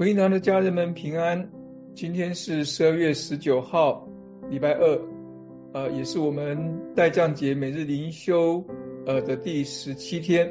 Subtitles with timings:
[0.00, 1.46] 回应堂的家人们平安。
[1.94, 4.08] 今天是十二月十九号，
[4.48, 4.98] 礼拜二，
[5.74, 6.58] 呃，也是我们
[6.96, 8.64] 代降节每日灵修
[9.04, 10.50] 呃的第十七天。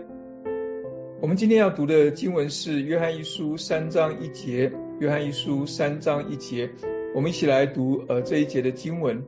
[1.19, 4.71] 我们今天要读的经文是约翰一书三章一节。
[4.99, 6.69] 约翰一书三章一节，
[7.15, 9.19] 我们一起来读呃这一节的经文。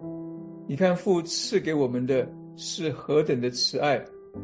[0.67, 3.99] 你看父赐给我们的是何等的慈爱，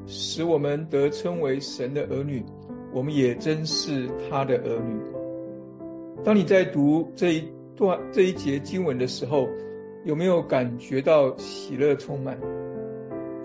[0.07, 2.44] 使我们得称为神的儿女，
[2.91, 4.99] 我们也真是他的儿女。
[6.26, 7.44] 当你在读这一
[7.76, 9.48] 段这一节经文的时候，
[10.03, 12.38] 有没有感觉到喜乐充满？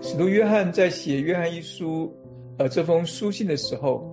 [0.01, 2.13] 使徒约翰在写约翰一书，
[2.57, 4.03] 呃，这封书信的时候，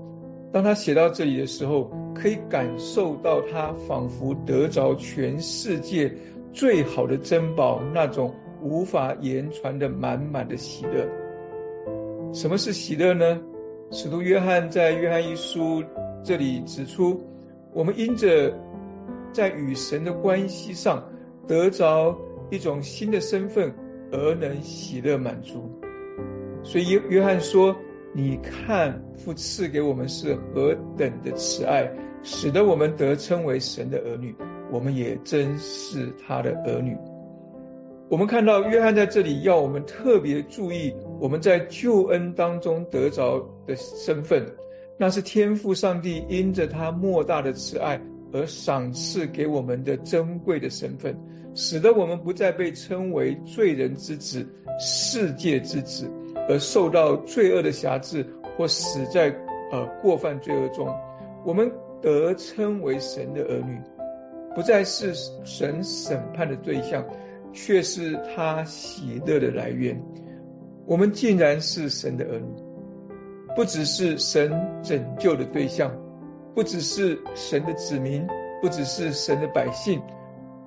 [0.53, 6.13] 当他写到这里的时候，可以感受到他仿佛得着全世界
[6.53, 11.09] 最好的珍宝，那种无法言传的满满的喜乐。
[12.33, 13.41] 什么是喜乐呢？
[13.91, 15.83] 使徒约翰在约翰一书
[16.23, 17.21] 这里指出。
[17.73, 18.53] 我们因着
[19.33, 21.03] 在与神的关系上
[21.47, 22.17] 得着
[22.51, 23.73] 一种新的身份，
[24.11, 25.71] 而能喜乐满足。
[26.63, 27.75] 所以约约翰说
[28.13, 31.89] ：“你看父赐给我们是何等的慈爱，
[32.23, 34.35] 使得我们得称为神的儿女。
[34.71, 36.97] 我们也真是他的儿女。”
[38.11, 44.45] 我们看到约翰在这里要我们特别注意我们在救恩当中得着的身份。
[45.01, 47.99] 那是天赋上帝因着他莫大的慈爱
[48.35, 51.19] 而赏赐给我们的珍贵的身份，
[51.55, 54.47] 使得我们不再被称为罪人之子、
[54.79, 56.07] 世界之子，
[56.51, 58.23] 而受到罪恶的辖制
[58.59, 59.35] 或死在
[59.73, 60.87] 呃过犯罪恶中。
[61.47, 63.81] 我们得称为神的儿女，
[64.55, 65.15] 不再是
[65.45, 67.03] 神审判的对象，
[67.55, 69.99] 却是他喜乐的来源。
[70.85, 72.70] 我们竟然是神的儿女。
[73.57, 74.51] 不只是神
[74.83, 75.91] 拯救的对象，
[76.55, 78.27] 不只是神的子民，
[78.63, 80.01] 不只是神的百姓，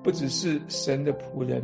[0.02, 1.62] 不只是神的仆人，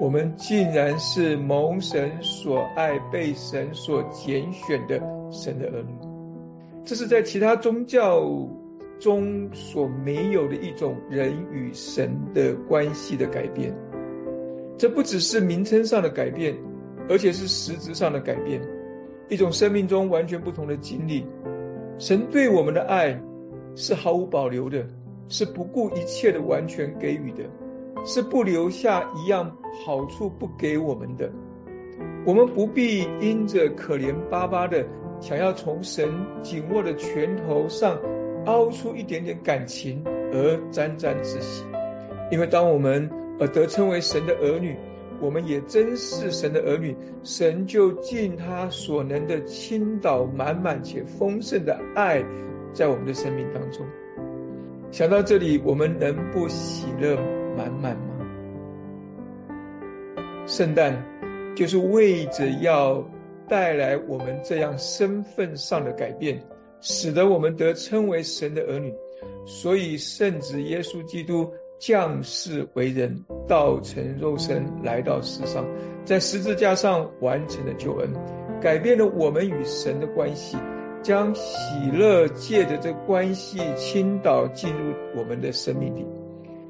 [0.00, 5.94] 我们竟然是蒙神所爱、被神所拣选的神的儿女。
[6.84, 8.24] 这是在其他宗教
[8.98, 13.74] 中所没有的一种人与神的关系的改变。
[14.78, 16.56] 这不只是名称上的改变，
[17.08, 18.60] 而且是实质上的改变。
[19.32, 21.24] 一种生命中完全不同的经历，
[21.98, 23.18] 神对我们的爱
[23.74, 24.86] 是毫无保留的，
[25.26, 27.42] 是不顾一切的完全给予的，
[28.04, 29.50] 是不留下一样
[29.86, 31.32] 好处不给我们的。
[32.26, 34.84] 我们不必因着可怜巴巴的
[35.18, 36.10] 想要从神
[36.42, 37.98] 紧握的拳头上
[38.44, 41.64] 凹出一点点感情而沾沾自喜，
[42.30, 43.08] 因为当我们
[43.40, 44.76] 而得称为神的儿女。
[45.22, 52.22] 我们也真是神的儿女，神就尽他所能的倾倒满满且丰盛的爱，
[52.74, 53.86] 在我们的生命当中。
[54.90, 57.16] 想到这里，我们能不喜乐
[57.56, 58.26] 满满吗？
[60.44, 60.92] 圣诞
[61.54, 63.00] 就是为着要
[63.48, 66.44] 带来我们这样身份上的改变，
[66.80, 68.92] 使得我们得称为神的儿女。
[69.46, 71.48] 所以圣子耶稣基督。
[71.82, 73.12] 降世为人，
[73.48, 75.66] 道成肉身来到世上，
[76.04, 78.08] 在十字架上完成了救恩，
[78.60, 80.56] 改变了我们与神的关系，
[81.02, 86.06] 将喜乐借着这关系倾倒进入我们的生命里，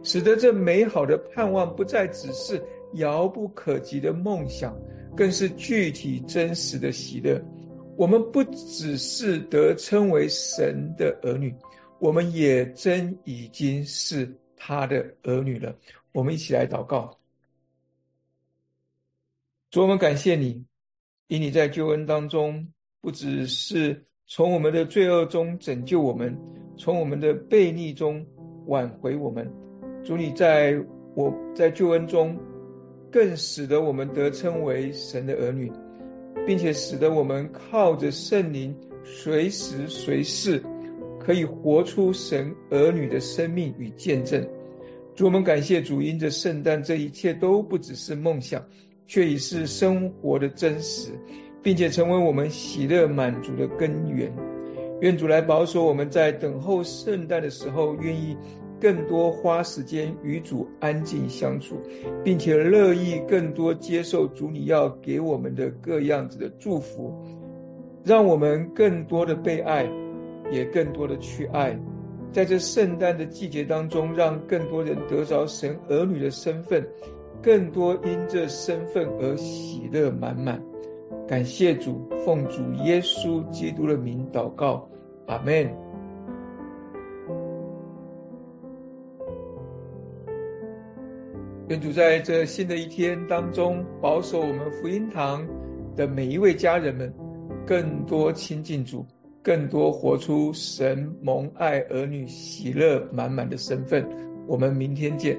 [0.03, 2.59] 使得这美好的盼望不再只是
[2.95, 4.75] 遥不可及的梦想，
[5.15, 7.39] 更是具体真实的喜乐。
[7.99, 11.55] 我们不只是得称为神的儿女，
[11.99, 14.27] 我们也真已经是。
[14.65, 15.77] 他的儿女了，
[16.13, 17.19] 我们一起来祷告。
[19.73, 20.65] 主，我们感谢你，
[21.27, 22.65] 因你在救恩当中，
[23.01, 26.39] 不只是从我们的罪恶中拯救我们，
[26.79, 28.25] 从我们的悖逆中
[28.67, 29.53] 挽回我们。
[30.05, 30.81] 主，你在
[31.17, 32.39] 我在救恩中，
[33.11, 35.73] 更使得我们得称为神的儿女，
[36.47, 38.73] 并且使得我们靠着圣灵，
[39.03, 40.63] 随时随事。
[41.25, 44.45] 可以活出神儿女的生命与见证。
[45.15, 48.65] 主，我们感谢主，因着圣诞，这一切都不只是梦想，
[49.07, 51.11] 却已是生活的真实，
[51.63, 54.33] 并且成为我们喜乐满足的根源。
[55.01, 58.37] 愿主来保守我们在等候圣诞的时候，愿意
[58.81, 61.77] 更多花时间与主安静相处，
[62.25, 67.15] 并且乐意更多接受主你要给我们的各样子的祝福，
[68.03, 69.87] 让我们更多的被爱。
[70.53, 71.77] 也更多的去爱，
[72.31, 76.87] 在这圣诞的季节当中，让更多人得着神儿女的身份，
[77.43, 80.63] 更多因这身份而喜乐满满。
[81.27, 84.87] 感谢主，奉主耶稣基督的名祷告。
[85.27, 85.69] 阿门。
[91.69, 95.47] 愿主在这新的一天当中，保守我们福音堂
[95.97, 97.11] 的每一位家人们，
[97.65, 99.07] 更多亲近主。
[99.43, 104.07] 更多活出神蒙爱儿女喜乐满满的身份。
[104.47, 105.37] 我们明天见。